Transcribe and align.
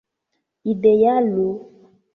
idealo 0.71 1.47